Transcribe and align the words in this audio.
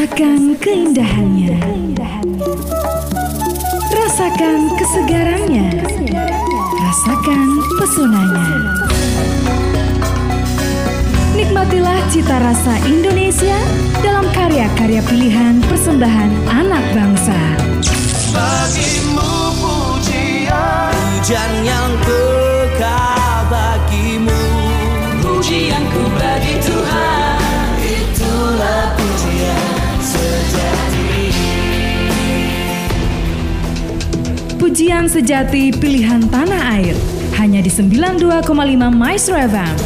Rasakan 0.00 0.56
keindahannya. 0.64 1.60
Rasakan 3.92 4.72
kesegarannya. 4.80 5.68
Rasakan 6.72 7.48
pesonanya. 7.76 8.48
Nikmatilah 11.36 12.00
cita 12.08 12.32
rasa 12.32 12.80
Indonesia 12.88 13.60
dalam 14.00 14.24
karya-karya 14.32 15.04
pilihan 15.04 15.60
persembahan 15.68 16.32
anak 16.48 16.84
bangsa. 16.96 17.36
Bagimu 18.32 19.52
pujian 19.60 20.96
Pujian 21.20 21.52
yang 21.60 21.92
kekal 22.00 23.52
bagimu 23.52 24.48
Pujianku 25.20 26.02
bagi 26.16 26.56
Tuhan 26.64 27.19
Pujian 34.80 35.04
sejati 35.12 35.76
pilihan 35.76 36.24
tanah 36.32 36.80
air 36.80 36.96
hanya 37.36 37.60
di 37.60 37.68
92,5 37.68 38.48
Maestro 38.88 39.36
FM. 39.36 39.76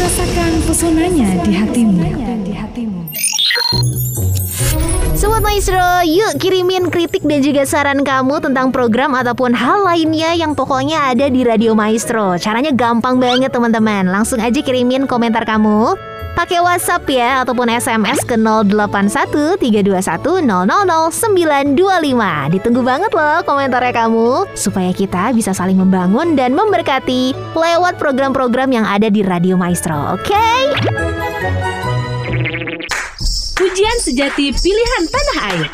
Rasakan 0.00 0.52
pesonanya 0.64 1.36
di 1.44 1.52
hatimu. 1.52 2.00
Di 2.40 2.56
hatimu. 2.56 3.04
Sobat 5.12 5.44
Maestro, 5.44 6.00
yuk 6.08 6.40
kirimin 6.40 6.88
kritik 6.88 7.20
dan 7.20 7.44
juga 7.44 7.68
saran 7.68 8.00
kamu 8.00 8.40
tentang 8.40 8.72
program 8.72 9.12
ataupun 9.12 9.52
hal 9.52 9.84
lainnya 9.84 10.32
yang 10.32 10.56
pokoknya 10.56 11.12
ada 11.12 11.28
di 11.28 11.44
Radio 11.44 11.76
Maestro. 11.76 12.40
Caranya 12.40 12.72
gampang 12.72 13.20
banget 13.20 13.52
teman-teman. 13.52 14.08
Langsung 14.08 14.40
aja 14.40 14.56
kirimin 14.64 15.04
komentar 15.04 15.44
kamu. 15.44 16.07
Pakai 16.38 16.62
WhatsApp 16.62 17.02
ya 17.10 17.42
ataupun 17.42 17.66
SMS 17.66 18.22
ke 18.22 18.38
081321000925. 19.58 22.54
Ditunggu 22.54 22.86
banget 22.86 23.10
loh 23.10 23.42
komentarnya 23.42 23.90
kamu 23.90 24.46
supaya 24.54 24.94
kita 24.94 25.34
bisa 25.34 25.50
saling 25.50 25.74
membangun 25.74 26.38
dan 26.38 26.54
memberkati 26.54 27.34
lewat 27.58 27.98
program-program 27.98 28.70
yang 28.70 28.86
ada 28.86 29.10
di 29.10 29.26
Radio 29.26 29.58
Maestro. 29.58 30.14
Oke? 30.14 30.38
Pujian 33.58 33.98
sejati 33.98 34.54
pilihan 34.54 35.02
tanah 35.10 35.38
air. 35.50 35.66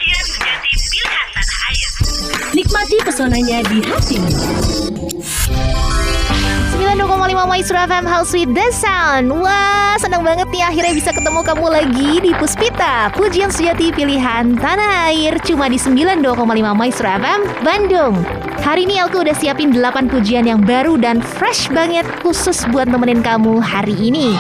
Nikmati 2.57 2.97
pesonanya 3.05 3.61
di 3.69 3.85
hatimu. 3.85 4.33
92,5 6.95 7.51
Maestro 7.51 7.75
FM 7.75 8.07
House 8.07 8.31
with 8.31 8.55
the 8.55 8.71
Sound. 8.71 9.27
Wah, 9.27 9.99
senang 9.99 10.23
banget 10.23 10.47
nih 10.55 10.63
akhirnya 10.63 10.95
bisa 10.95 11.11
ketemu 11.11 11.43
kamu 11.43 11.67
lagi 11.67 12.11
di 12.23 12.31
Puspita. 12.39 13.11
Pujian 13.19 13.51
sejati 13.51 13.91
pilihan 13.91 14.55
tanah 14.55 15.11
air. 15.11 15.35
Cuma 15.43 15.67
di 15.67 15.75
92,5 15.75 16.23
Maestro 16.79 17.11
FM, 17.11 17.67
Bandung. 17.67 18.23
Hari 18.63 18.87
ini 18.87 19.03
aku 19.03 19.27
udah 19.27 19.35
siapin 19.35 19.75
8 19.75 20.07
pujian 20.07 20.47
yang 20.47 20.63
baru 20.63 20.95
dan 20.95 21.19
fresh 21.19 21.67
banget 21.75 22.07
Khusus 22.23 22.63
buat 22.71 22.87
nemenin 22.87 23.27
kamu 23.27 23.59
hari 23.59 23.99
ini 23.99 24.39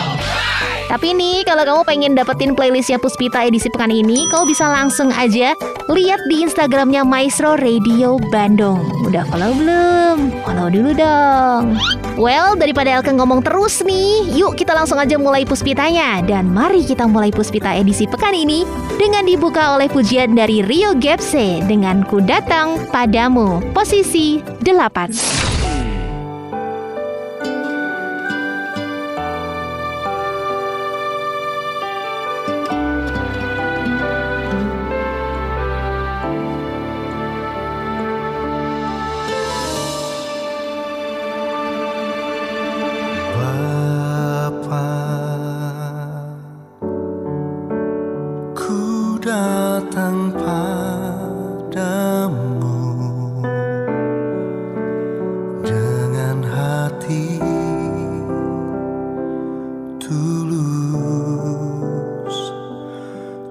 tapi 0.89 1.17
nih, 1.17 1.43
kalau 1.49 1.65
kamu 1.65 1.83
pengen 1.89 2.13
dapetin 2.13 2.53
playlistnya 2.53 3.01
Puspita 3.01 3.45
edisi 3.45 3.73
pekan 3.73 3.91
ini, 3.91 4.29
kau 4.29 4.45
bisa 4.45 4.69
langsung 4.69 5.09
aja 5.15 5.57
lihat 5.89 6.21
di 6.29 6.45
Instagramnya 6.45 7.05
Maestro 7.05 7.57
Radio 7.57 8.21
Bandung. 8.29 8.85
Udah 9.05 9.25
follow 9.29 9.53
belum? 9.57 10.17
Follow 10.45 10.69
dulu 10.69 10.91
dong. 10.97 11.77
Well, 12.15 12.55
daripada 12.55 13.01
Elke 13.01 13.11
ngomong 13.11 13.43
terus 13.43 13.83
nih, 13.83 14.33
yuk 14.39 14.55
kita 14.55 14.73
langsung 14.73 15.01
aja 15.01 15.19
mulai 15.19 15.43
Puspitanya. 15.45 16.23
Dan 16.23 16.53
mari 16.53 16.87
kita 16.87 17.09
mulai 17.09 17.35
Puspita 17.35 17.75
edisi 17.75 18.07
pekan 18.07 18.33
ini 18.33 18.63
dengan 18.97 19.27
dibuka 19.27 19.75
oleh 19.75 19.91
pujian 19.91 20.33
dari 20.37 20.63
Rio 20.63 20.95
Gepse 20.97 21.65
dengan 21.67 22.07
Ku 22.07 22.23
Datang 22.23 22.79
Padamu, 22.93 23.61
posisi 23.75 24.41
8. 24.63 25.44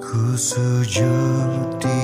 Ku 0.03 0.38
sujud 0.38 1.78
di 1.81 2.00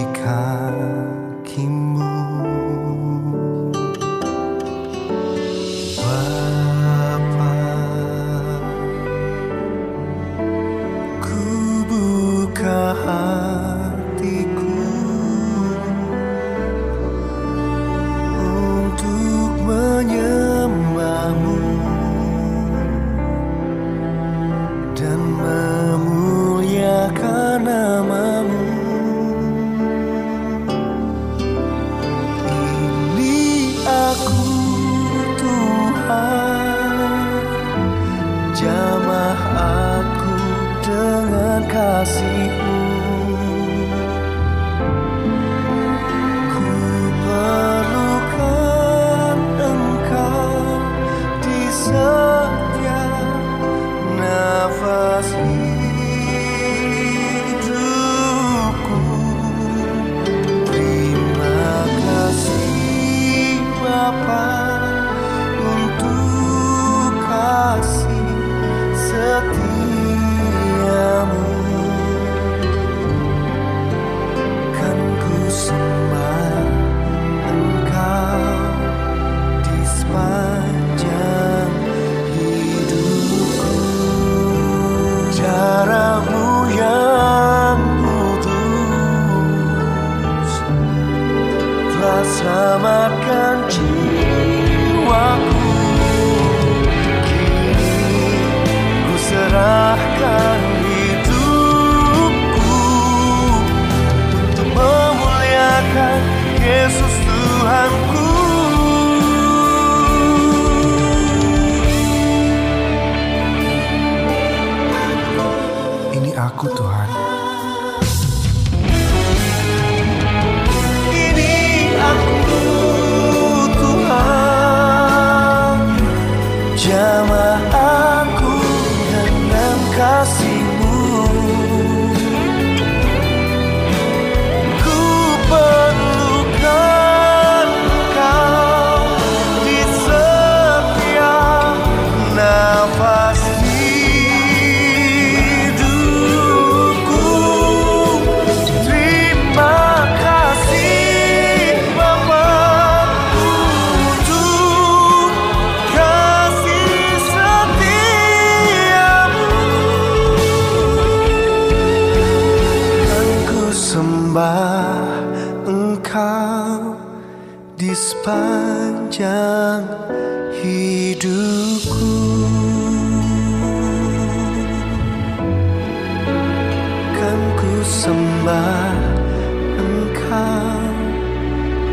engkau 179.79 180.79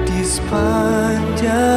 di 0.06 0.20
sepanjang 0.22 1.75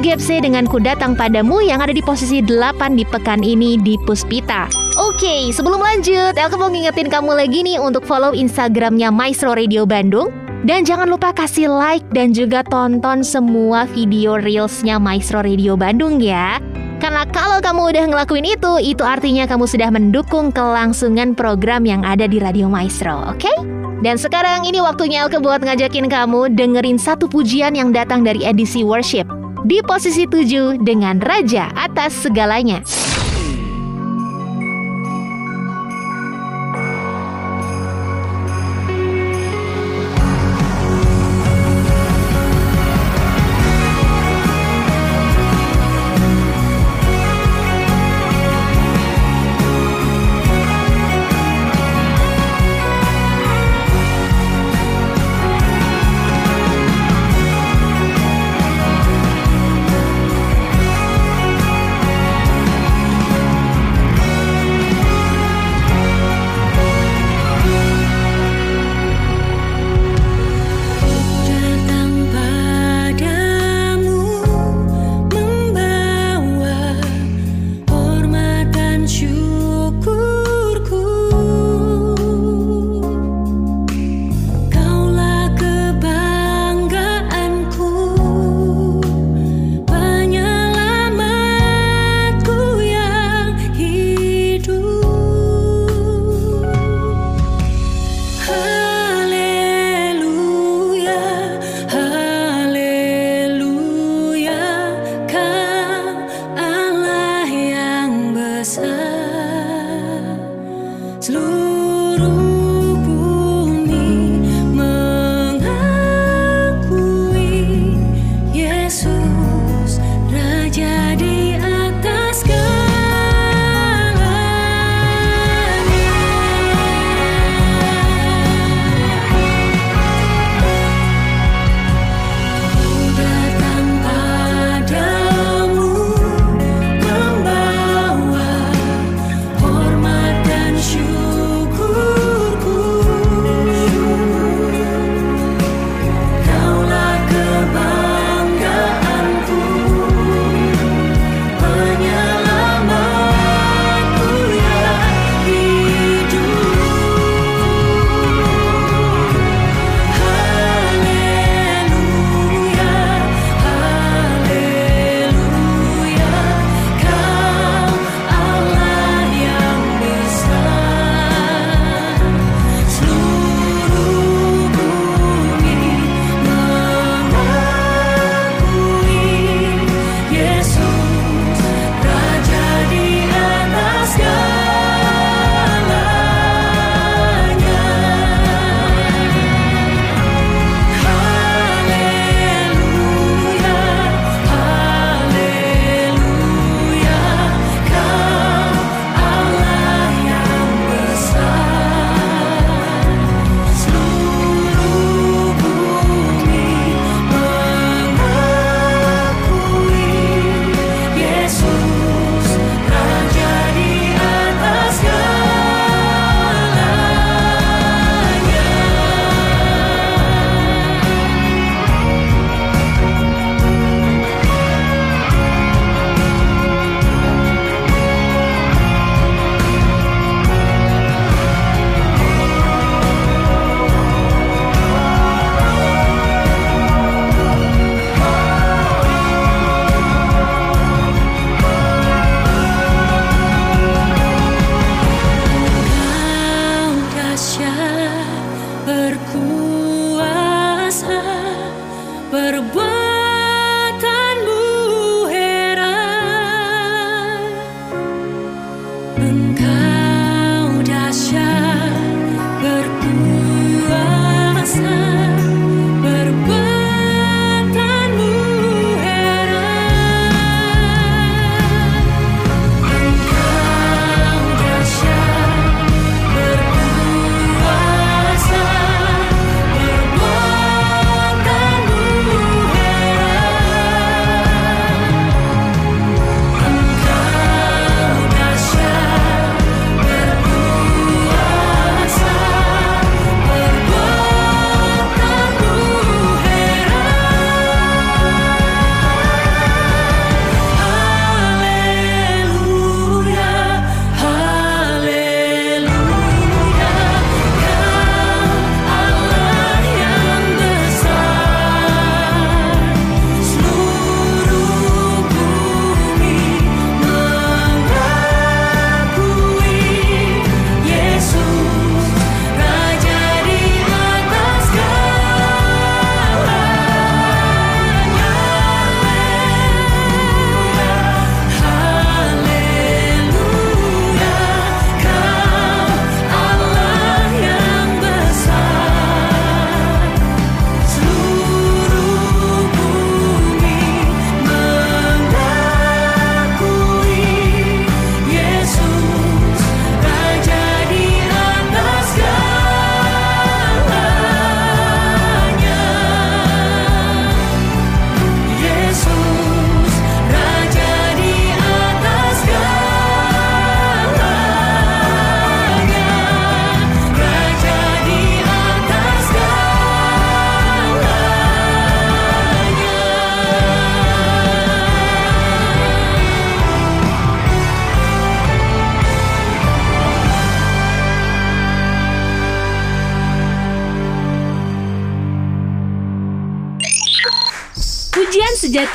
Gepse 0.00 0.40
dengan 0.40 0.64
Ku 0.64 0.80
Datang 0.80 1.12
Padamu 1.12 1.60
yang 1.60 1.84
ada 1.84 1.92
di 1.92 2.00
posisi 2.00 2.40
8 2.40 2.96
di 2.96 3.04
pekan 3.04 3.44
ini 3.44 3.76
di 3.76 4.00
Puspita. 4.00 4.64
Oke, 4.96 5.52
sebelum 5.52 5.76
lanjut, 5.76 6.32
Elke 6.40 6.56
mau 6.56 6.72
ngingetin 6.72 7.12
kamu 7.12 7.36
lagi 7.36 7.60
nih 7.60 7.76
untuk 7.76 8.08
follow 8.08 8.32
Instagramnya 8.32 9.12
Maestro 9.12 9.52
Radio 9.52 9.84
Bandung. 9.84 10.32
Dan 10.64 10.88
jangan 10.88 11.08
lupa 11.08 11.36
kasih 11.36 11.68
like 11.68 12.04
dan 12.16 12.32
juga 12.32 12.64
tonton 12.64 13.20
semua 13.20 13.84
video 13.92 14.40
Reelsnya 14.40 14.96
Maestro 14.96 15.44
Radio 15.44 15.76
Bandung 15.76 16.16
ya. 16.16 16.56
Karena 17.00 17.28
kalau 17.28 17.60
kamu 17.60 17.92
udah 17.92 18.04
ngelakuin 18.12 18.44
itu, 18.44 18.72
itu 18.80 19.04
artinya 19.04 19.44
kamu 19.44 19.68
sudah 19.68 19.88
mendukung 19.92 20.48
kelangsungan 20.48 21.36
program 21.36 21.84
yang 21.84 22.04
ada 22.08 22.24
di 22.24 22.40
Radio 22.40 22.72
Maestro, 22.72 23.36
oke? 23.36 23.52
Dan 24.00 24.16
sekarang 24.16 24.64
ini 24.64 24.80
waktunya 24.80 25.28
Elke 25.28 25.40
buat 25.40 25.60
ngajakin 25.60 26.08
kamu 26.08 26.56
dengerin 26.56 26.96
satu 26.96 27.28
pujian 27.28 27.76
yang 27.76 27.92
datang 27.92 28.24
dari 28.24 28.44
edisi 28.48 28.80
worship. 28.80 29.39
Di 29.60 29.84
posisi 29.84 30.24
7 30.24 30.80
dengan 30.80 31.20
Raja 31.20 31.68
atas 31.76 32.24
segalanya. 32.24 32.80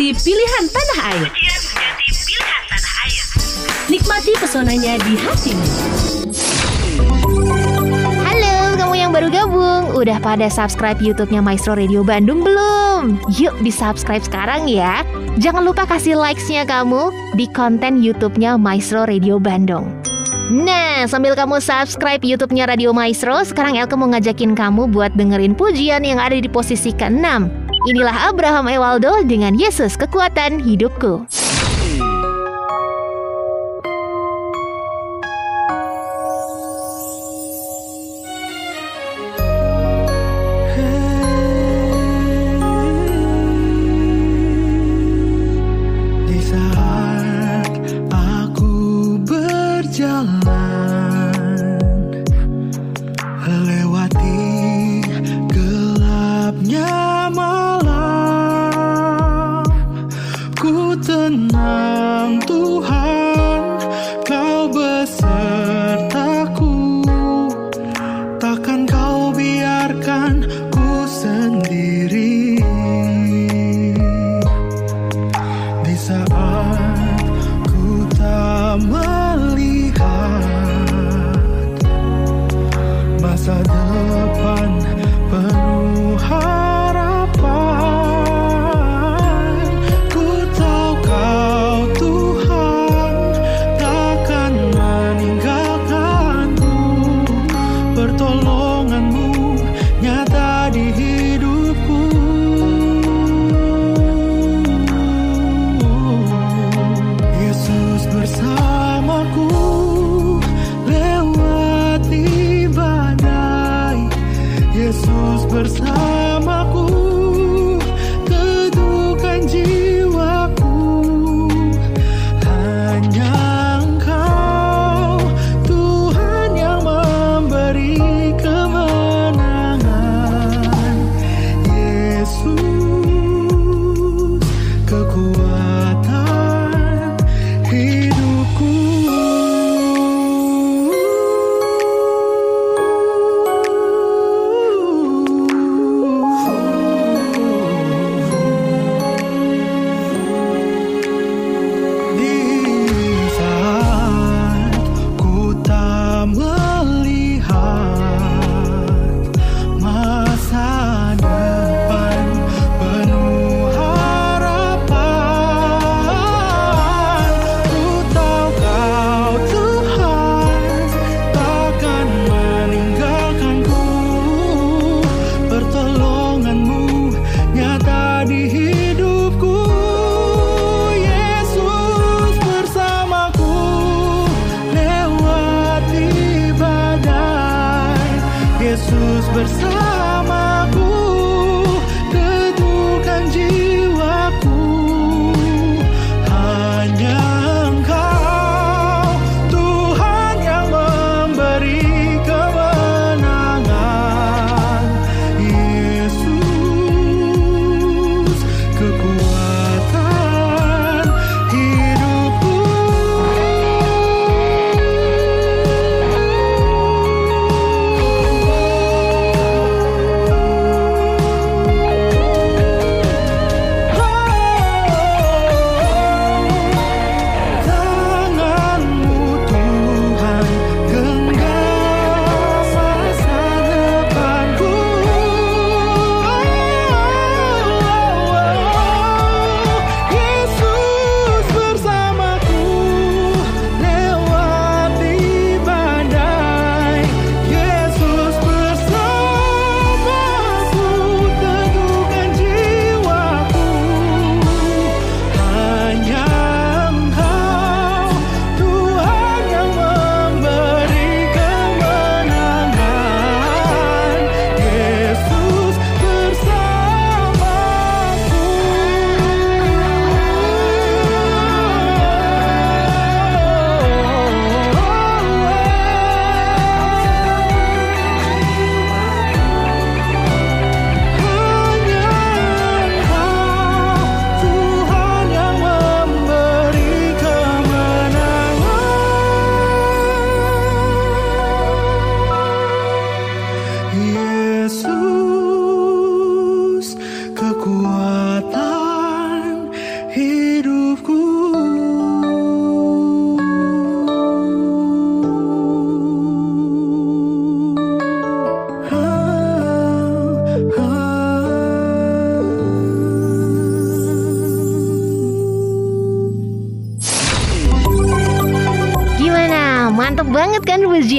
Sejati 0.06 0.22
pilihan 0.22 0.66
tanah 0.70 1.00
air. 1.18 1.28
Nikmati 3.90 4.32
pesonanya 4.38 5.02
di 5.02 5.18
hatimu. 5.18 5.66
Halo, 8.22 8.78
kamu 8.78 8.94
yang 8.94 9.10
baru 9.10 9.34
gabung. 9.34 9.98
Udah 9.98 10.22
pada 10.22 10.46
subscribe 10.46 11.02
YouTube-nya 11.02 11.42
Maestro 11.42 11.74
Radio 11.74 12.06
Bandung 12.06 12.46
belum? 12.46 13.18
Yuk 13.34 13.58
di 13.66 13.74
subscribe 13.74 14.22
sekarang 14.22 14.70
ya. 14.70 15.02
Jangan 15.42 15.66
lupa 15.66 15.90
kasih 15.90 16.22
likes-nya 16.22 16.70
kamu 16.70 17.10
di 17.34 17.50
konten 17.50 17.98
YouTube-nya 17.98 18.62
Maestro 18.62 19.10
Radio 19.10 19.42
Bandung. 19.42 19.90
Nah, 20.54 21.10
sambil 21.10 21.34
kamu 21.34 21.58
subscribe 21.58 22.22
YouTube-nya 22.22 22.70
Radio 22.70 22.94
Maestro, 22.94 23.42
sekarang 23.42 23.82
Elke 23.82 23.98
mau 23.98 24.06
ngajakin 24.14 24.54
kamu 24.54 24.86
buat 24.94 25.18
dengerin 25.18 25.58
pujian 25.58 26.06
yang 26.06 26.22
ada 26.22 26.38
di 26.38 26.46
posisi 26.46 26.94
ke-6. 26.94 27.65
Inilah 27.86 28.34
Abraham 28.34 28.66
Ewaldo 28.66 29.22
dengan 29.30 29.54
Yesus 29.54 29.94
Kekuatan 29.94 30.58
Hidupku. 30.58 31.45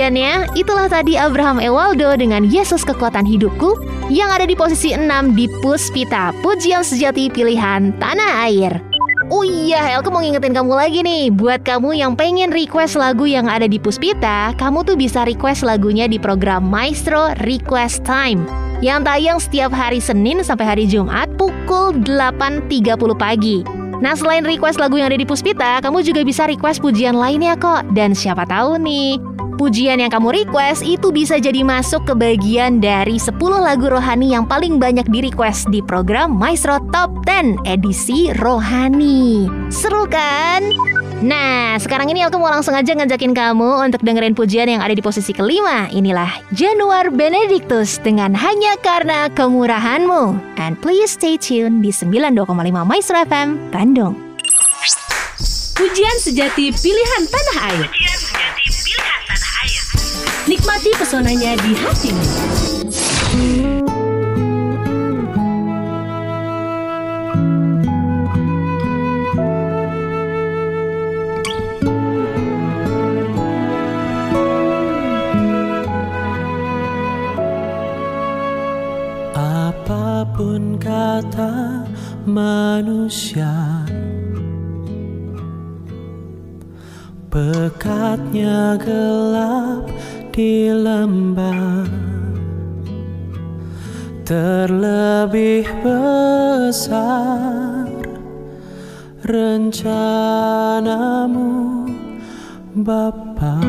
Pujiannya? 0.07 0.55
Itulah 0.55 0.87
tadi 0.87 1.19
Abraham 1.19 1.59
Ewaldo 1.59 2.15
dengan 2.15 2.47
Yesus 2.47 2.87
Kekuatan 2.87 3.27
Hidupku 3.27 3.75
yang 4.07 4.31
ada 4.31 4.47
di 4.47 4.55
posisi 4.55 4.95
6 4.95 5.03
di 5.35 5.51
Puspita, 5.59 6.31
pujian 6.47 6.87
sejati 6.87 7.27
pilihan 7.27 7.91
tanah 7.99 8.47
air. 8.47 8.79
Oh 9.35 9.43
iya, 9.43 9.83
Helke 9.83 10.15
mau 10.15 10.23
ngingetin 10.23 10.55
kamu 10.55 10.71
lagi 10.79 11.03
nih 11.03 11.35
Buat 11.35 11.67
kamu 11.67 11.99
yang 11.99 12.15
pengen 12.15 12.55
request 12.55 12.95
lagu 12.95 13.27
yang 13.27 13.51
ada 13.51 13.67
di 13.67 13.75
Puspita 13.75 14.55
Kamu 14.55 14.87
tuh 14.87 14.95
bisa 14.95 15.27
request 15.27 15.67
lagunya 15.67 16.07
di 16.07 16.15
program 16.15 16.63
Maestro 16.63 17.35
Request 17.43 18.07
Time 18.07 18.47
Yang 18.87 19.01
tayang 19.03 19.39
setiap 19.43 19.75
hari 19.75 19.99
Senin 19.99 20.47
sampai 20.47 20.71
hari 20.71 20.87
Jumat 20.87 21.27
pukul 21.35 22.07
8.30 22.07 22.95
pagi 23.19 23.67
Nah 23.99 24.15
selain 24.15 24.47
request 24.47 24.79
lagu 24.79 24.95
yang 24.95 25.11
ada 25.11 25.19
di 25.19 25.27
Puspita 25.27 25.83
Kamu 25.83 26.07
juga 26.07 26.23
bisa 26.23 26.47
request 26.47 26.79
pujian 26.79 27.19
lainnya 27.19 27.59
kok 27.59 27.83
Dan 27.99 28.15
siapa 28.15 28.47
tahu 28.47 28.79
nih 28.79 29.36
Pujian 29.57 30.05
yang 30.05 30.13
kamu 30.13 30.45
request 30.45 30.85
itu 30.85 31.09
bisa 31.09 31.41
jadi 31.41 31.65
masuk 31.65 32.05
ke 32.05 32.13
bagian 32.13 32.77
dari 32.77 33.17
10 33.17 33.41
lagu 33.41 33.89
rohani 33.89 34.37
yang 34.37 34.45
paling 34.45 34.77
banyak 34.77 35.09
di 35.09 35.25
request 35.25 35.73
di 35.73 35.81
program 35.81 36.37
Maestro 36.37 36.77
Top 36.93 37.25
10 37.25 37.65
edisi 37.65 38.29
rohani. 38.37 39.49
Seru 39.73 40.05
kan? 40.13 40.61
Nah, 41.25 41.81
sekarang 41.81 42.13
ini 42.13 42.21
aku 42.29 42.37
mau 42.37 42.53
langsung 42.53 42.77
aja 42.77 42.93
ngajakin 42.93 43.33
kamu 43.33 43.89
untuk 43.89 44.05
dengerin 44.05 44.37
pujian 44.37 44.69
yang 44.69 44.85
ada 44.85 44.93
di 44.93 45.01
posisi 45.01 45.33
kelima. 45.33 45.89
Inilah 45.89 46.29
Januar 46.53 47.09
Benedictus 47.09 47.97
dengan 47.97 48.37
Hanya 48.37 48.77
Karena 48.85 49.33
Kemurahanmu. 49.33 50.37
And 50.61 50.77
please 50.85 51.17
stay 51.17 51.41
tuned 51.41 51.81
di 51.81 51.89
92,5 51.97 52.45
Maestro 52.85 53.17
FM, 53.25 53.73
Bandung. 53.73 54.21
Pujian 55.77 56.17
sejati 56.21 56.73
pilihan 56.77 57.23
tanah 57.25 57.57
air. 57.73 57.89
Nikmati 60.47 60.95
pesonanya 60.95 61.59
di 61.59 61.75
hatimu. 61.75 62.27
Apa 79.35 80.23
pun 80.31 80.79
kata 80.79 81.83
manusia 82.23 83.51
Pekatnya 87.27 88.79
gelap 88.79 89.91
di 90.37 90.69
lembah 90.69 91.89
Terlebih 94.21 95.65
besar 95.81 97.89
rencanamu 99.25 99.89
Bapa. 102.77 103.65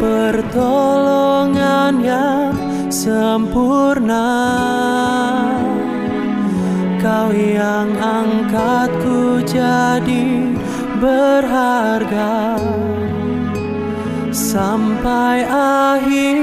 Pertolongan 0.00 2.00
yang 2.00 2.56
sempurna 2.88 4.32
yang 7.56 7.88
angkatku 7.96 9.40
jadi 9.48 10.52
berharga. 11.00 12.60
Sampai 14.28 15.48
akhir 15.48 16.36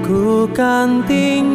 ku 0.00 0.48
kan 0.56 1.04
tinggikan 1.04 1.51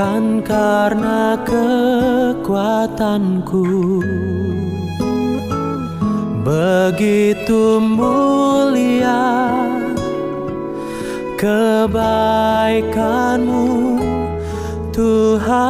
Bukan 0.00 0.40
karena 0.40 1.36
kekuatanku. 1.44 2.00
Begitu 6.40 7.76
mulia 7.84 9.52
kebaikanmu 11.36 12.40
Tuhan 14.88 15.60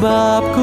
Sebab 0.00 0.56
ku 0.56 0.59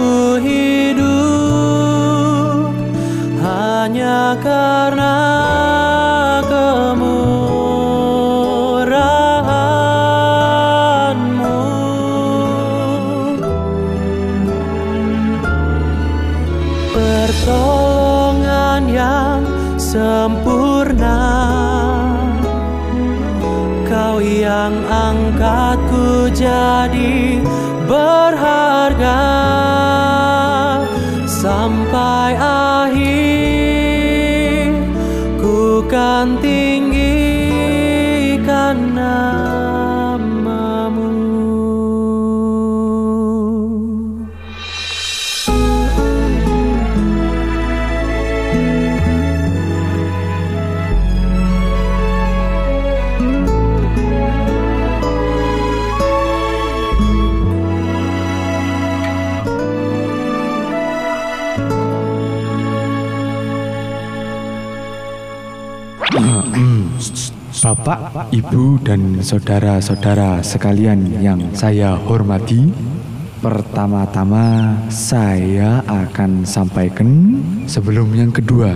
Sampai 35.87 36.36
Bapak, 67.67 68.31
Ibu, 68.31 68.79
dan 68.79 69.19
saudara-saudara 69.19 70.39
sekalian 70.39 71.19
yang 71.19 71.51
saya 71.51 71.99
hormati, 71.99 72.71
pertama-tama 73.43 74.71
saya 74.87 75.83
akan 75.83 76.47
sampaikan 76.47 77.35
sebelum 77.67 78.15
yang 78.15 78.31
kedua, 78.31 78.71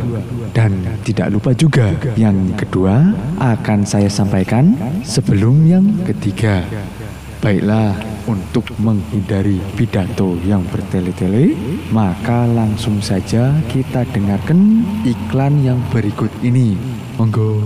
dan 0.51 0.75
tidak 1.07 1.31
lupa 1.31 1.55
juga 1.55 1.95
yang 2.19 2.51
kedua 2.59 3.15
akan 3.39 3.87
saya 3.87 4.11
sampaikan 4.11 4.75
sebelum 5.07 5.63
yang 5.63 5.87
ketiga. 6.03 6.59
Baiklah, 7.39 7.95
untuk 8.27 8.67
menghindari 8.75 9.63
pidato 9.79 10.35
yang 10.43 10.67
bertele-tele, 10.67 11.55
maka 11.95 12.43
langsung 12.43 12.99
saja 12.99 13.55
kita 13.71 14.03
dengarkan 14.11 14.83
iklan 15.07 15.63
yang 15.63 15.79
berikut 15.95 16.29
ini. 16.43 16.75
Monggo. 17.15 17.63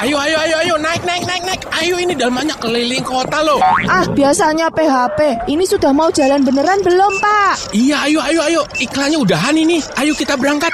Ayo, 0.00 0.16
ayo, 0.16 0.36
ayo, 0.40 0.56
ayo, 0.64 0.74
naik, 0.80 1.04
naik, 1.04 1.28
naik, 1.28 1.44
naik. 1.44 1.60
Ayo, 1.76 2.00
ini 2.00 2.16
dalmannya 2.16 2.56
keliling 2.56 3.04
kota 3.04 3.44
loh. 3.44 3.60
Ah, 3.84 4.08
biasanya 4.08 4.72
PHP. 4.72 5.44
Ini 5.44 5.60
sudah 5.68 5.92
mau 5.92 6.08
jalan 6.08 6.40
beneran 6.40 6.80
belum, 6.80 7.20
Pak? 7.20 7.76
Iya, 7.76 8.08
ayo, 8.08 8.24
ayo, 8.24 8.40
ayo. 8.48 8.62
Iklannya 8.80 9.20
udahan 9.20 9.52
ini. 9.60 9.84
Ayo 10.00 10.16
kita 10.16 10.40
berangkat. 10.40 10.72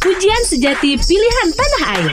Pujian 0.00 0.42
sejati 0.48 0.96
pilihan 0.96 1.48
tanah 1.52 1.82
air. 2.00 2.10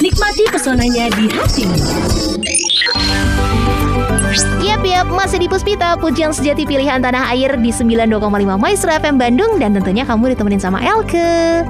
Nikmati 0.00 0.44
pesonanya 0.48 1.12
di 1.12 1.28
hatimu. 1.28 1.76
Yap, 4.84 5.08
masih 5.08 5.40
di 5.40 5.48
Puspita, 5.48 5.96
pujian 5.96 6.28
sejati 6.28 6.68
pilihan 6.68 7.00
tanah 7.00 7.32
air 7.32 7.56
di 7.56 7.72
92,5 7.72 8.20
Maestro 8.60 8.92
FM 8.92 9.16
Bandung 9.16 9.56
dan 9.56 9.72
tentunya 9.72 10.04
kamu 10.04 10.36
ditemenin 10.36 10.60
sama 10.60 10.76
Elke. 10.84 11.64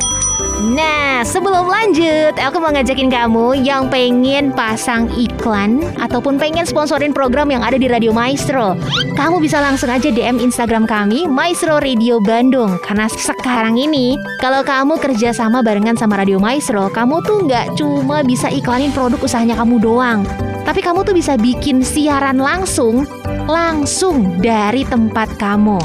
Nah, 0.74 1.22
sebelum 1.22 1.70
lanjut, 1.70 2.34
Elke 2.34 2.58
mau 2.58 2.74
ngajakin 2.74 3.06
kamu 3.06 3.62
yang 3.62 3.86
pengen 3.86 4.50
pasang 4.50 5.06
iklan 5.14 5.82
ataupun 6.02 6.42
pengen 6.42 6.66
sponsorin 6.66 7.14
program 7.14 7.54
yang 7.54 7.62
ada 7.62 7.78
di 7.78 7.86
Radio 7.86 8.10
Maestro. 8.10 8.74
Kamu 9.14 9.38
bisa 9.38 9.62
langsung 9.62 9.94
aja 9.94 10.10
DM 10.10 10.42
Instagram 10.42 10.82
kami, 10.86 11.30
Maestro 11.30 11.78
Radio 11.78 12.18
Bandung. 12.18 12.82
Karena 12.82 13.06
sekarang 13.06 13.78
ini, 13.78 14.18
kalau 14.42 14.66
kamu 14.66 14.98
kerja 14.98 15.30
sama 15.30 15.62
barengan 15.62 15.94
sama 15.94 16.18
Radio 16.18 16.42
Maestro, 16.42 16.90
kamu 16.90 17.22
tuh 17.22 17.46
nggak 17.46 17.78
cuma 17.78 18.26
bisa 18.26 18.50
iklanin 18.50 18.90
produk 18.90 19.22
usahanya 19.22 19.54
kamu 19.54 19.78
doang. 19.78 20.26
Tapi 20.64 20.80
kamu 20.80 21.04
tuh 21.04 21.12
bisa 21.12 21.36
bikin 21.36 21.84
siaran 21.84 22.40
langsung 22.40 23.04
langsung 23.44 24.40
dari 24.40 24.82
tempat 24.88 25.28
kamu. 25.36 25.76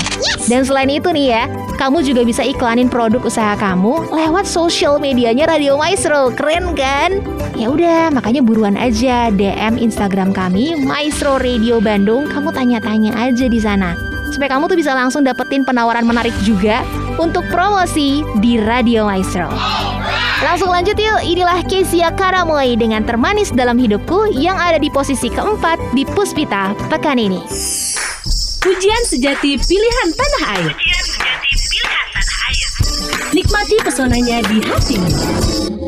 Dan 0.47 0.63
selain 0.63 0.89
itu 0.89 1.11
nih 1.11 1.27
ya, 1.35 1.43
kamu 1.75 2.01
juga 2.01 2.23
bisa 2.23 2.41
iklanin 2.41 2.87
produk 2.87 3.21
usaha 3.21 3.53
kamu 3.59 4.09
lewat 4.09 4.47
social 4.47 4.97
medianya 4.97 5.45
Radio 5.45 5.75
Maestro. 5.75 6.31
Keren 6.33 6.73
kan? 6.73 7.19
Ya 7.59 7.67
udah, 7.67 8.07
makanya 8.15 8.39
buruan 8.39 8.79
aja 8.79 9.27
DM 9.35 9.75
Instagram 9.75 10.31
kami 10.31 10.79
Maestro 10.79 11.35
Radio 11.37 11.83
Bandung. 11.83 12.31
Kamu 12.31 12.55
tanya-tanya 12.55 13.11
aja 13.19 13.45
di 13.51 13.59
sana. 13.59 13.93
Supaya 14.31 14.55
kamu 14.55 14.71
tuh 14.71 14.79
bisa 14.79 14.95
langsung 14.95 15.27
dapetin 15.27 15.67
penawaran 15.67 16.07
menarik 16.07 16.33
juga 16.47 16.87
untuk 17.19 17.43
promosi 17.51 18.23
di 18.39 18.55
Radio 18.63 19.03
Maestro. 19.03 19.98
Langsung 20.39 20.71
lanjut 20.71 20.95
yuk, 20.95 21.19
inilah 21.19 21.59
Kezia 21.67 22.15
Karamoy 22.15 22.79
dengan 22.79 23.03
termanis 23.03 23.51
dalam 23.51 23.75
hidupku 23.75 24.31
yang 24.31 24.55
ada 24.55 24.79
di 24.79 24.87
posisi 24.87 25.27
keempat 25.27 25.75
di 25.91 26.07
Puspita 26.07 26.71
pekan 26.87 27.19
ini. 27.19 27.43
Pujian 28.63 29.03
sejati 29.03 29.59
pilihan 29.59 30.07
tanah 30.15 30.43
air. 30.55 30.71
Nikmati 33.35 33.75
pesonanya 33.83 34.39
di 34.47 34.57
hatimu. 34.63 35.78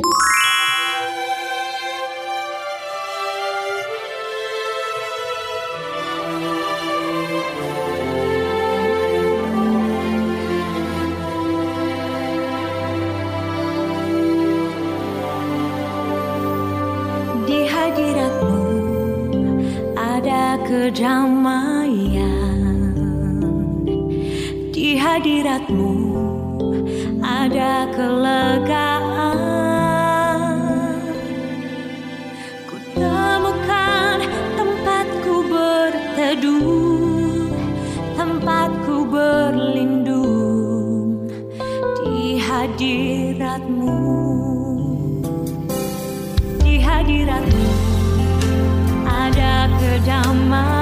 Kedamaian 20.92 22.92
Di 24.76 25.00
hadiratmu 25.00 25.96
ada 27.24 27.88
kelegaan. 27.96 29.40
Ku 32.68 32.76
temukan 32.92 34.20
tempatku 34.60 35.48
berteduh 35.48 37.48
Tempatku 38.20 39.08
berlindung 39.08 41.24
Di 42.04 42.36
hadiratmu. 42.36 43.96
Di 46.60 46.84
hadiratmu 46.84 47.72
ada 49.08 49.72
kedamaian 49.80 50.81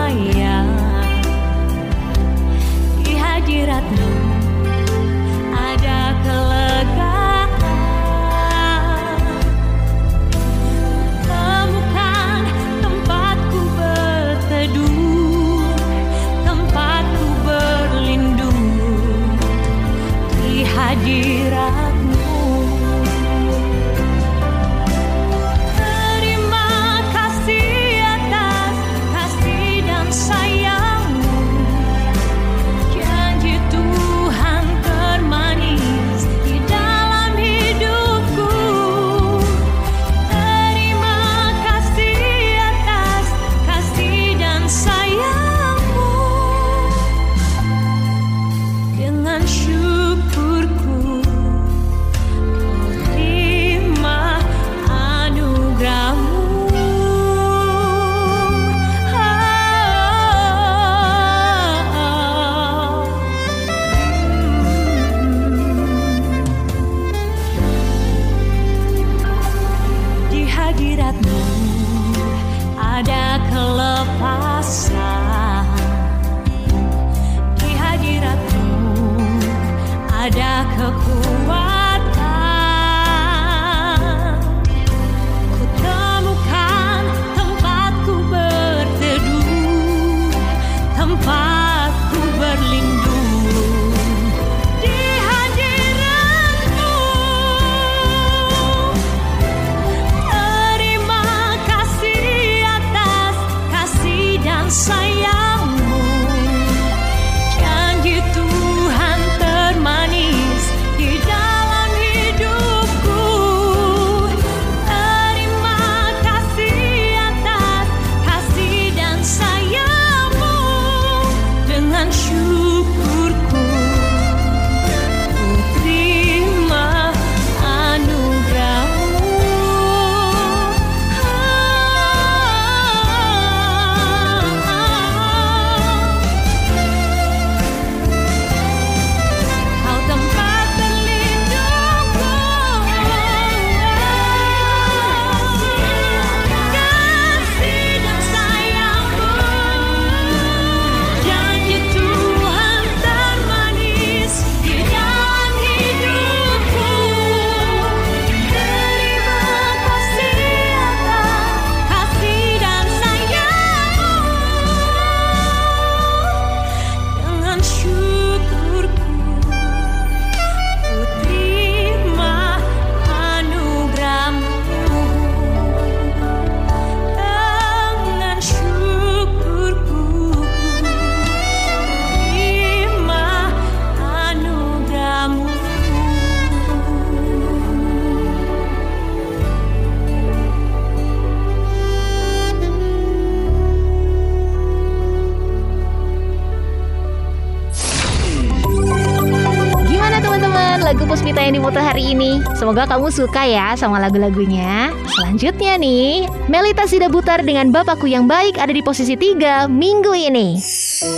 Diputar 201.70 201.94
hari 201.94 202.18
ini. 202.18 202.42
Semoga 202.58 202.90
kamu 202.90 203.14
suka 203.14 203.46
ya 203.46 203.78
sama 203.78 204.02
lagu-lagunya. 204.02 204.90
Selanjutnya 205.06 205.78
nih, 205.78 206.26
Melita 206.50 206.90
Sida 206.90 207.14
Butar 207.14 207.46
dengan 207.46 207.70
Bapakku 207.70 208.10
yang 208.10 208.26
Baik 208.26 208.58
ada 208.58 208.74
di 208.74 208.82
posisi 208.82 209.14
3 209.14 209.70
minggu 209.70 210.10
ini. 210.18 210.58
Yesus 210.58 211.14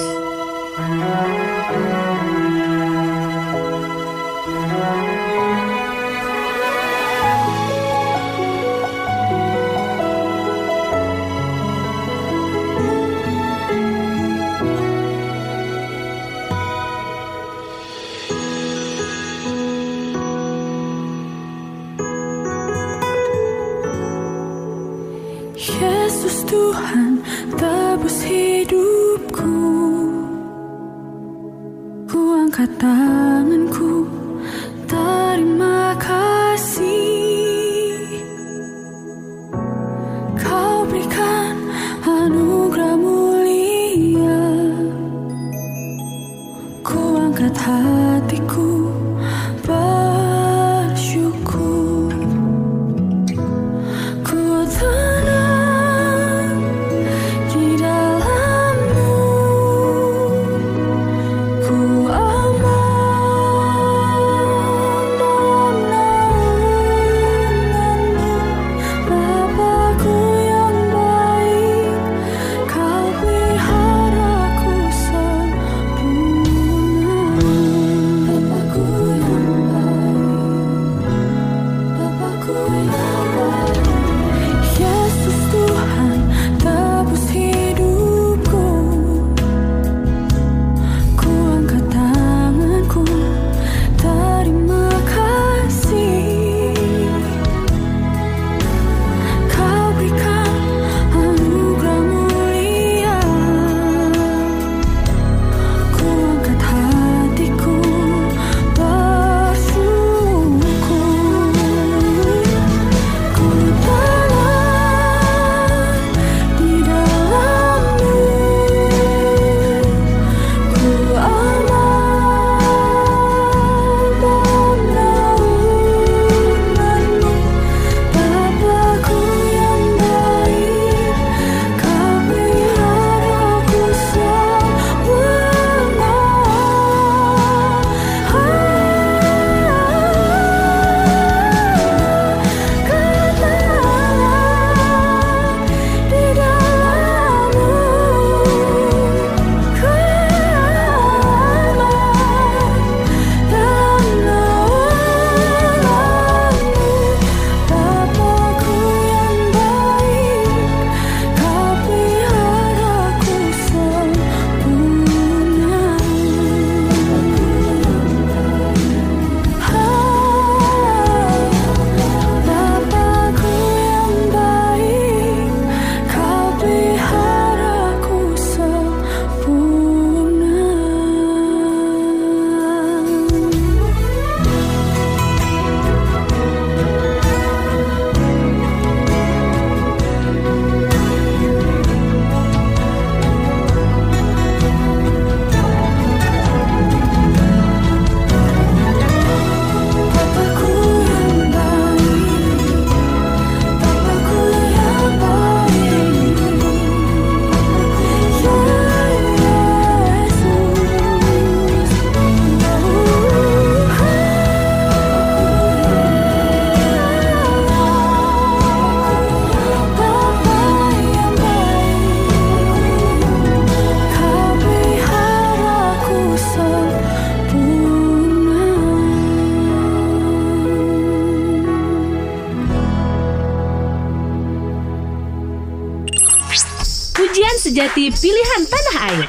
Pujian 237.31 237.63
sejati 237.63 238.11
pilihan 238.11 238.61
tanah 238.67 238.97
air. 239.07 239.23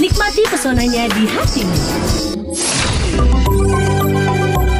Nikmati 0.00 0.40
pesonanya 0.48 1.04
di 1.12 1.28
hatimu. 1.28 1.76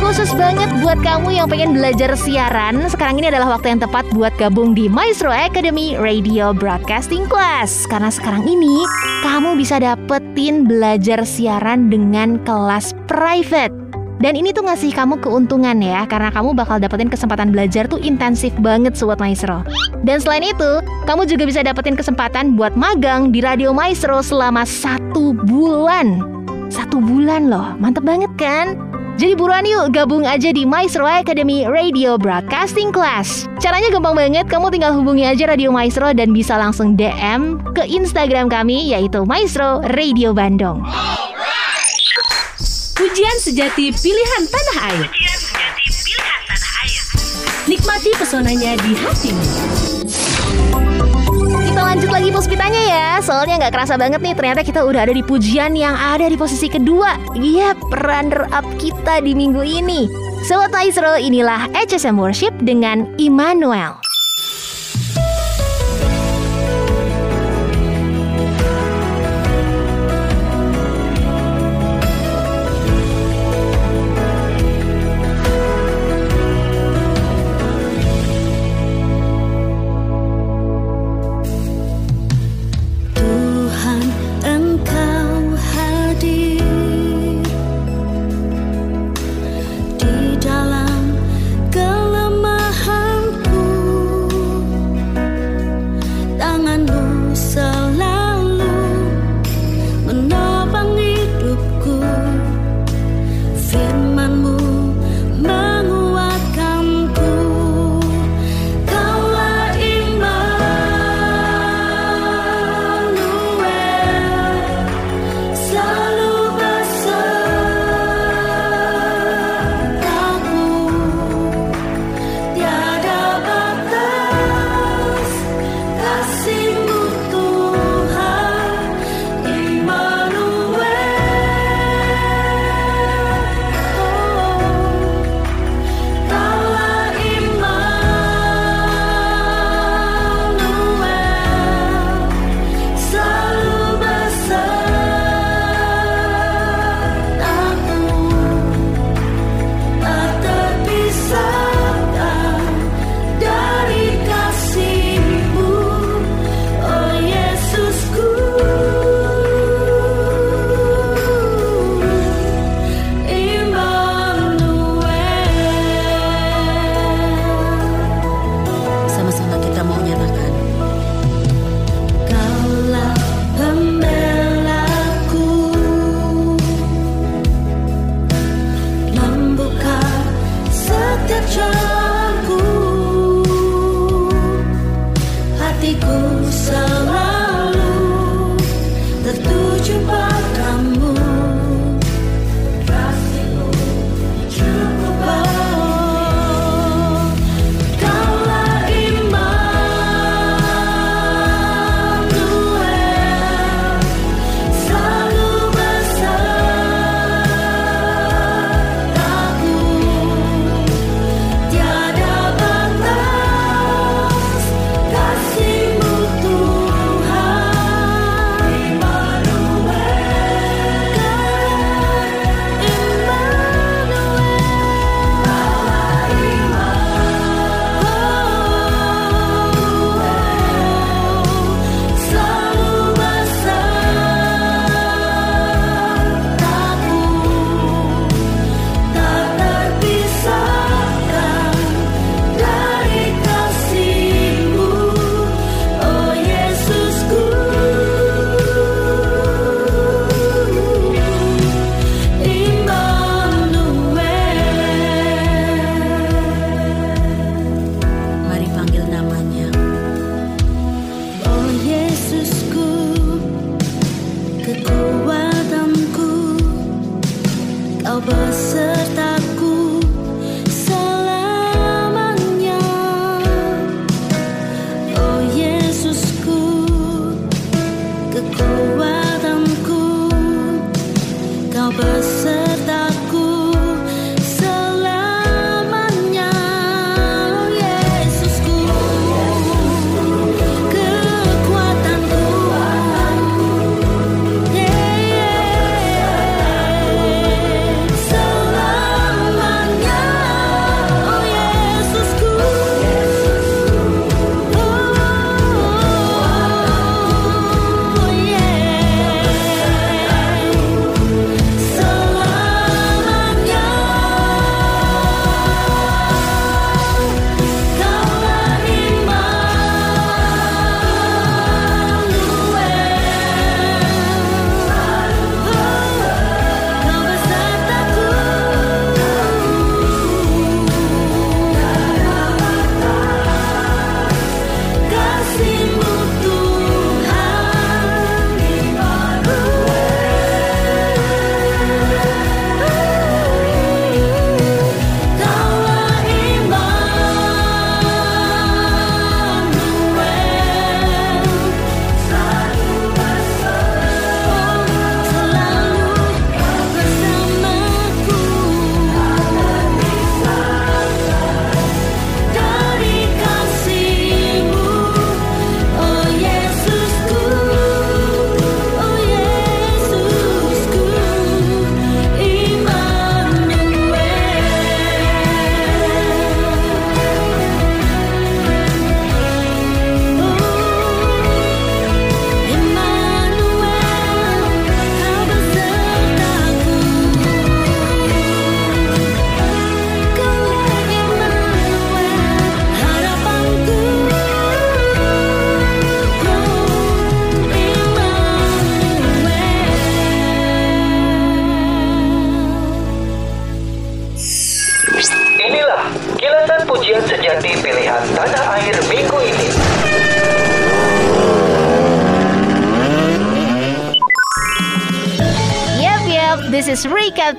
Khusus 0.01 0.33
banget 0.33 0.73
buat 0.81 0.97
kamu 1.05 1.37
yang 1.37 1.53
pengen 1.53 1.77
belajar 1.77 2.17
siaran, 2.17 2.81
sekarang 2.89 3.21
ini 3.21 3.29
adalah 3.29 3.61
waktu 3.61 3.77
yang 3.77 3.85
tepat 3.85 4.09
buat 4.17 4.33
gabung 4.41 4.73
di 4.73 4.89
Maestro 4.89 5.29
Academy 5.29 6.01
Radio 6.01 6.57
Broadcasting 6.57 7.29
Class. 7.29 7.85
Karena 7.85 8.09
sekarang 8.09 8.49
ini 8.49 8.89
kamu 9.21 9.61
bisa 9.61 9.77
dapetin 9.85 10.65
belajar 10.65 11.29
siaran 11.29 11.93
dengan 11.93 12.41
kelas 12.41 12.97
private. 13.05 13.84
Dan 14.25 14.41
ini 14.41 14.57
tuh 14.57 14.65
ngasih 14.65 14.97
kamu 14.97 15.21
keuntungan 15.21 15.77
ya, 15.85 16.09
karena 16.09 16.33
kamu 16.33 16.57
bakal 16.57 16.81
dapetin 16.81 17.13
kesempatan 17.13 17.53
belajar 17.53 17.85
tuh 17.85 18.01
intensif 18.01 18.57
banget 18.57 18.97
sobat 18.97 19.21
Maestro. 19.21 19.61
Dan 20.01 20.17
selain 20.17 20.49
itu, 20.49 20.81
kamu 21.05 21.29
juga 21.29 21.45
bisa 21.45 21.61
dapetin 21.61 21.93
kesempatan 21.93 22.57
buat 22.57 22.73
magang 22.73 23.37
di 23.37 23.45
Radio 23.45 23.77
Maestro 23.77 24.25
selama 24.25 24.65
satu 24.65 25.37
bulan. 25.45 26.25
Satu 26.73 27.05
bulan 27.05 27.53
loh, 27.53 27.77
mantep 27.77 28.01
banget 28.01 28.33
kan? 28.41 28.81
Jadi 29.21 29.37
buruan 29.37 29.69
yuk 29.69 29.93
gabung 29.93 30.25
aja 30.25 30.57
di 30.57 30.65
Maestro 30.65 31.05
Academy 31.05 31.69
Radio 31.69 32.17
Broadcasting 32.17 32.97
Class. 32.97 33.45
Caranya 33.61 33.93
gampang 33.93 34.17
banget, 34.17 34.49
kamu 34.49 34.73
tinggal 34.73 34.97
hubungi 34.97 35.29
aja 35.29 35.53
Radio 35.53 35.69
Maestro 35.69 36.17
dan 36.17 36.33
bisa 36.33 36.57
langsung 36.57 36.97
DM 36.97 37.61
ke 37.77 37.85
Instagram 37.85 38.49
kami 38.49 38.89
yaitu 38.89 39.21
Maestro 39.29 39.85
Radio 39.93 40.33
Bandung. 40.33 40.81
Pujian 43.05 43.37
Pujian 43.37 43.37
sejati 43.37 43.93
pilihan 44.01 44.43
tanah 44.49 44.79
air. 44.89 45.05
Nikmati 47.69 48.17
pesonanya 48.17 48.81
di 48.81 48.97
hatimu. 48.97 49.45
Kita 51.69 51.81
lanjut 51.85 52.09
lagi 52.09 52.33
puspitanya 52.33 52.81
ya. 52.81 53.09
Soalnya 53.21 53.61
nggak 53.61 53.77
kerasa 53.77 54.01
banget 54.01 54.25
nih 54.25 54.33
Ternyata 54.33 54.65
kita 54.65 54.89
udah 54.89 55.05
ada 55.05 55.13
di 55.13 55.21
pujian 55.21 55.77
yang 55.77 55.93
ada 55.93 56.33
di 56.33 56.37
posisi 56.41 56.65
kedua. 56.65 57.21
Iya 57.37 57.77
runner 57.93 58.49
up 58.57 58.65
kita 58.81 59.21
di 59.21 59.37
minggu 59.37 59.61
ini. 59.61 60.09
Sobat 60.49 60.73
Maestro 60.73 61.21
inilah 61.21 61.69
HSM 61.77 62.17
Worship 62.17 62.57
dengan 62.65 63.05
Immanuel 63.21 64.01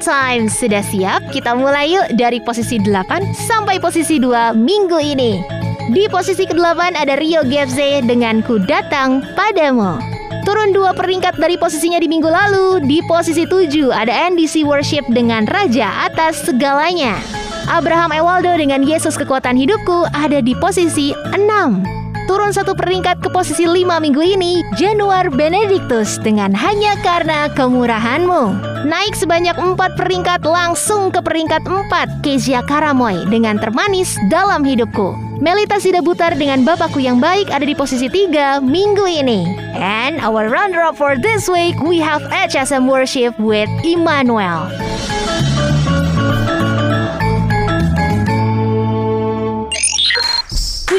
time. 0.06 0.45
Sudah 0.45 0.86
siap? 0.86 1.26
Kita 1.34 1.58
mulai 1.58 1.89
yuk 1.89 2.14
dari 2.14 2.38
posisi 2.39 2.78
8 2.78 3.34
sampai 3.34 3.82
posisi 3.82 4.22
2 4.22 4.53
minggu 4.53 5.01
ini. 5.01 5.41
Di 5.89 6.06
posisi 6.10 6.45
ke-8 6.45 6.97
ada 6.97 7.14
Rio 7.18 7.45
Gebze 7.45 8.01
dengan 8.06 8.41
Ku 8.45 8.62
Datang 8.62 9.22
Padamu. 9.38 9.97
Turun 10.45 10.74
dua 10.78 10.93
peringkat 10.93 11.41
dari 11.41 11.58
posisinya 11.58 11.97
di 11.97 12.06
minggu 12.06 12.30
lalu. 12.30 12.86
Di 12.86 13.01
posisi 13.10 13.49
7 13.49 13.89
ada 13.89 14.14
NDC 14.30 14.62
Worship 14.62 15.06
dengan 15.10 15.49
Raja 15.49 16.06
Atas 16.06 16.45
Segalanya. 16.45 17.18
Abraham 17.66 18.14
Ewaldo 18.14 18.53
dengan 18.53 18.86
Yesus 18.86 19.18
Kekuatan 19.18 19.58
Hidupku 19.58 20.06
ada 20.14 20.38
di 20.38 20.53
posisi 20.62 21.18
6. 21.34 22.05
Turun 22.26 22.49
satu 22.49 22.73
peringkat 22.73 23.21
ke 23.21 23.30
posisi 23.30 23.69
5 23.69 24.01
minggu 24.01 24.17
ini, 24.17 24.65
Januar 24.82 25.30
Benedictus 25.30 26.17
dengan 26.17 26.57
Hanya 26.57 26.97
Karena 27.05 27.45
Kemurahanmu. 27.53 28.57
Naik 28.89 29.13
sebanyak 29.13 29.53
4 29.53 29.78
peringkat 29.93 30.41
langsung 30.41 31.13
ke 31.13 31.21
peringkat 31.21 31.61
4, 31.61 32.26
Kezia 32.26 32.65
Karamoy 32.65 33.30
dengan 33.30 33.61
Termanis 33.61 34.17
Dalam 34.34 34.65
Hidupku. 34.65 35.13
Melita 35.38 35.78
Sidabutar 35.78 36.34
dengan 36.34 36.65
Bapakku 36.65 36.97
Yang 36.97 37.17
Baik 37.21 37.47
ada 37.53 37.61
di 37.61 37.78
posisi 37.78 38.09
3 38.09 38.57
minggu 38.57 39.05
ini. 39.05 39.45
And 39.78 40.17
our 40.17 40.49
runner-up 40.49 40.97
for 40.97 41.13
this 41.21 41.45
week, 41.45 41.78
we 41.86 42.01
have 42.01 42.26
HSM 42.34 42.89
Worship 42.89 43.38
with 43.38 43.69
Emmanuel. 43.86 44.65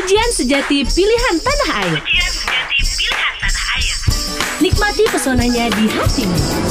Pujian 0.06 0.30
sejati 0.30 0.86
pilihan 0.86 1.36
tanah 1.42 1.70
air. 1.82 1.98
Nikmati 4.62 5.02
pesonanya 5.10 5.66
di 5.74 5.90
hatimu. 5.90 6.65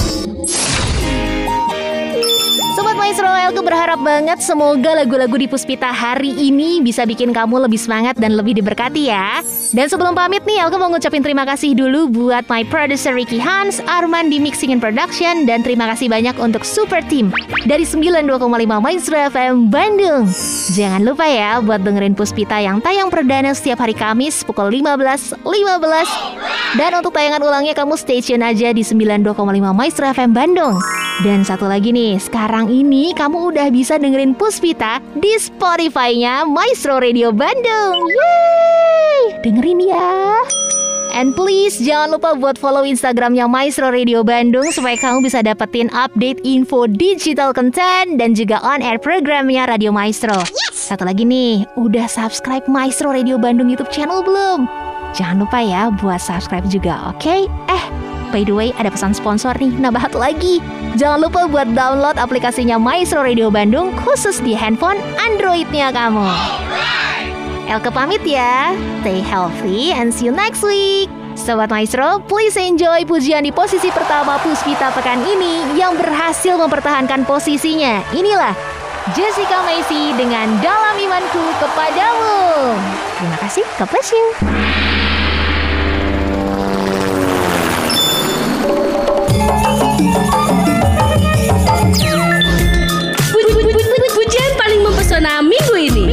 Sobat 2.75 2.99
Maestro 2.99 3.31
Elke 3.31 3.63
berharap 3.63 4.03
banget 4.03 4.43
semoga 4.43 4.99
lagu-lagu 4.99 5.39
di 5.39 5.47
Puspita 5.47 5.95
hari 5.95 6.35
ini 6.35 6.83
bisa 6.83 7.07
bikin 7.07 7.31
kamu 7.31 7.63
lebih 7.63 7.79
semangat 7.79 8.19
dan 8.19 8.35
lebih 8.35 8.51
diberkati 8.51 9.07
ya. 9.07 9.39
Dan 9.71 9.87
sebelum 9.87 10.11
pamit 10.11 10.43
nih, 10.43 10.59
Elke 10.59 10.75
mau 10.75 10.91
ngucapin 10.91 11.23
terima 11.23 11.47
kasih 11.47 11.71
dulu 11.71 12.11
buat 12.11 12.43
my 12.51 12.67
producer 12.67 13.15
Ricky 13.15 13.39
Hans, 13.39 13.79
Arman 13.87 14.27
di 14.27 14.43
Mixing 14.43 14.75
and 14.75 14.83
Production, 14.83 15.47
dan 15.47 15.63
terima 15.63 15.87
kasih 15.95 16.11
banyak 16.11 16.35
untuk 16.35 16.67
super 16.67 16.99
team 17.07 17.31
dari 17.63 17.87
92,5 17.87 18.43
Maestro 18.83 19.23
FM 19.23 19.71
Bandung. 19.71 20.27
Jangan 20.75 20.99
lupa 20.99 21.31
ya 21.31 21.63
buat 21.63 21.79
dengerin 21.79 22.11
Puspita 22.11 22.59
yang 22.59 22.83
tayang 22.83 23.07
perdana 23.07 23.55
setiap 23.55 23.79
hari 23.87 23.95
Kamis 23.95 24.43
pukul 24.43 24.67
15.15. 24.67 25.47
Dan 26.75 26.91
untuk 26.99 27.15
tayangan 27.15 27.39
ulangnya 27.39 27.71
kamu 27.71 27.95
stay 27.95 28.19
tune 28.19 28.43
aja 28.43 28.75
di 28.75 28.83
92,5 28.83 29.31
Maestro 29.71 30.11
FM 30.11 30.35
Bandung. 30.35 30.75
Dan 31.23 31.47
satu 31.47 31.71
lagi 31.71 31.95
nih, 31.95 32.19
sekarang 32.19 32.67
ini 32.67 33.15
kamu 33.15 33.55
udah 33.55 33.71
bisa 33.71 33.95
dengerin 33.95 34.35
Puspita 34.35 34.99
di 35.15 35.31
Spotify-nya 35.39 36.43
Maestro 36.43 36.99
Radio 36.99 37.31
Bandung. 37.31 38.03
Yeay! 38.11 39.39
Dengerin 39.39 39.79
ya. 39.79 40.35
And 41.15 41.31
please 41.31 41.79
jangan 41.79 42.19
lupa 42.19 42.35
buat 42.35 42.59
follow 42.59 42.83
Instagramnya 42.83 43.47
Maestro 43.47 43.87
Radio 43.87 44.27
Bandung 44.27 44.67
supaya 44.75 44.99
kamu 44.99 45.23
bisa 45.23 45.39
dapetin 45.39 45.87
update 45.95 46.43
info 46.43 46.83
digital 46.91 47.55
content 47.55 48.19
dan 48.19 48.35
juga 48.35 48.59
on 48.59 48.83
air 48.83 48.99
programnya 48.99 49.63
Radio 49.71 49.95
Maestro. 49.95 50.35
Satu 50.75 51.07
lagi 51.07 51.23
nih, 51.23 51.63
udah 51.79 52.11
subscribe 52.11 52.67
Maestro 52.67 53.15
Radio 53.15 53.39
Bandung 53.39 53.71
YouTube 53.71 53.87
channel 53.87 54.19
belum? 54.19 54.67
Jangan 55.15 55.47
lupa 55.47 55.63
ya 55.63 55.87
buat 55.95 56.19
subscribe 56.19 56.67
juga, 56.67 57.15
oke? 57.15 57.47
Eh, 57.47 57.85
by 58.35 58.43
the 58.43 58.51
way 58.51 58.75
ada 58.75 58.91
pesan 58.91 59.15
sponsor 59.15 59.55
nih, 59.55 59.71
nambah 59.79 60.03
satu 60.03 60.19
lagi. 60.19 60.59
Jangan 60.99 61.23
lupa 61.23 61.47
buat 61.47 61.71
download 61.71 62.19
aplikasinya 62.19 62.75
Maestro 62.75 63.23
Radio 63.23 63.47
Bandung 63.47 63.95
khusus 64.03 64.43
di 64.43 64.51
handphone 64.51 64.99
Androidnya 65.15 65.95
kamu. 65.95 66.27
Elke 67.71 67.87
pamit 67.95 68.19
ya. 68.27 68.75
Stay 68.99 69.23
healthy 69.23 69.95
and 69.95 70.11
see 70.11 70.27
you 70.27 70.35
next 70.35 70.59
week. 70.67 71.07
Sobat 71.39 71.71
Maestro, 71.71 72.19
please 72.27 72.59
enjoy 72.59 73.07
pujian 73.07 73.43
di 73.43 73.51
posisi 73.51 73.91
pertama 73.91 74.39
Puspita 74.39 74.91
pekan 74.91 75.19
ini 75.23 75.75
yang 75.75 75.95
berhasil 75.95 76.55
mempertahankan 76.59 77.23
posisinya. 77.27 78.03
Inilah 78.15 78.55
Jessica 79.15 79.63
Macy 79.67 80.15
dengan 80.15 80.59
Dalam 80.63 80.95
Imanku 80.95 81.43
Kepadamu. 81.59 82.75
Terima 83.19 83.37
kasih, 83.43 83.63
God 83.79 83.87
bless 83.91 84.09
you. 84.15 84.25
Minggu 95.55 95.75
ini. 95.87 96.04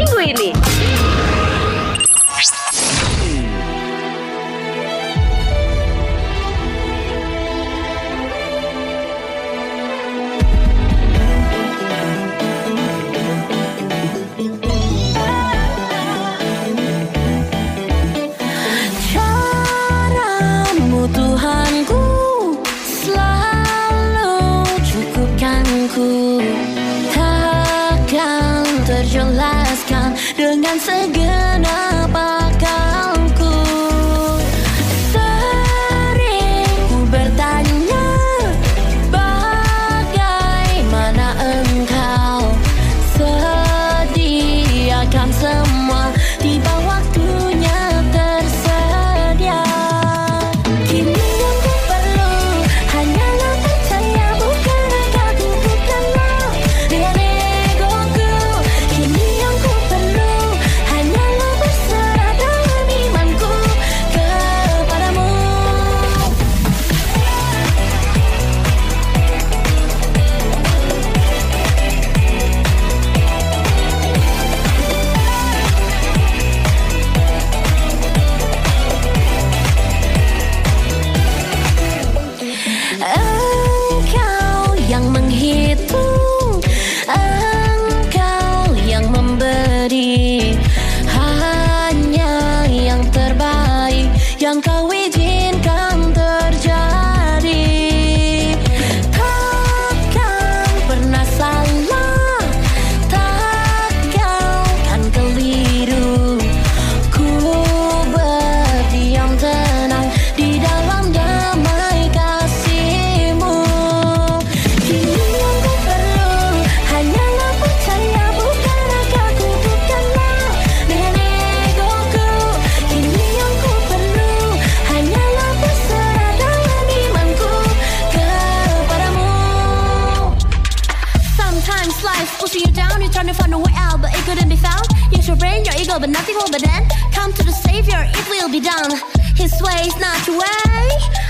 trying 133.23 133.35
to 133.35 133.41
find 133.41 133.55
a 133.55 133.59
way 133.59 133.73
out, 133.77 134.01
but 134.03 134.11
it 134.12 134.25
couldn't 134.25 134.49
be 134.49 134.57
found. 134.57 134.83
Use 135.12 135.29
your 135.29 135.37
brain, 135.37 135.64
your 135.64 135.75
ego, 135.79 135.97
but 136.01 136.11
nothing 136.11 136.35
will. 136.35 136.51
But 136.51 136.62
then 136.62 136.89
come 137.12 137.33
to 137.33 137.45
the 137.45 137.53
Savior, 137.53 138.03
it 138.03 138.29
will 138.29 138.51
be 138.51 138.59
done. 138.59 138.91
His 139.37 139.53
way 139.62 139.79
is 139.87 139.97
not 140.01 140.18
your 140.27 140.39
way. 140.43 140.83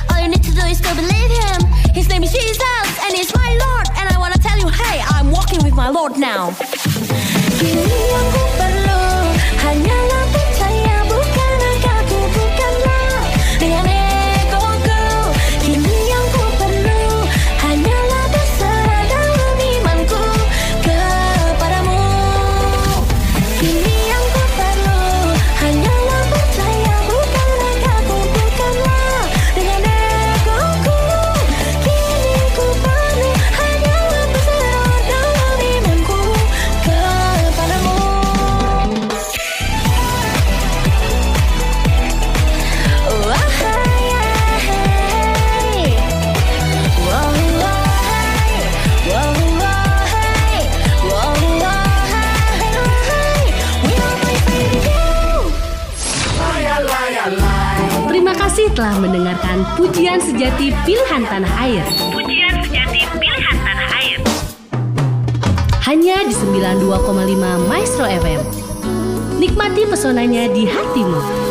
All 0.09 0.21
you 0.23 0.29
need 0.29 0.43
to 0.43 0.53
do 0.53 0.65
is 0.73 0.81
to 0.81 0.95
believe 0.95 1.31
Him. 1.45 1.61
His 1.93 2.09
name 2.09 2.23
is 2.23 2.33
Jesus, 2.33 2.89
and 3.05 3.13
He's 3.15 3.35
my 3.35 3.51
Lord. 3.65 3.89
And 3.99 4.09
I 4.09 4.17
wanna 4.19 4.39
tell 4.39 4.59
you, 4.59 4.69
hey, 4.69 5.03
I'm 5.05 5.31
walking 5.31 5.63
with 5.63 5.75
my 5.75 5.91
Lord 5.91 6.17
now. 6.17 6.57
telah 58.73 58.97
mendengarkan 58.97 59.69
pujian 59.77 60.17
sejati 60.17 60.73
pilihan 60.89 61.23
tanah 61.29 61.53
air. 61.61 61.85
Pujian 62.09 62.57
sejati 62.65 63.05
pilihan 63.21 63.57
tanah 63.61 63.89
air. 64.01 64.19
Hanya 65.85 66.25
di 66.25 66.33
92,5 66.33 67.69
Maestro 67.69 68.09
FM. 68.09 68.41
Nikmati 69.37 69.83
pesonanya 69.85 70.49
di 70.49 70.65
hatimu. 70.65 71.42